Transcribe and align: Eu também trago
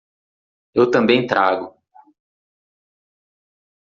Eu 0.73 0.89
também 0.89 1.27
trago 1.27 1.79